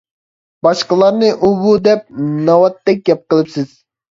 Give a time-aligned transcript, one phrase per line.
[0.67, 2.03] باشقىلارنى ئۇ-بۇ دەپ.
[2.49, 3.71] ناۋاتتەك گەپ قىلىپسىز!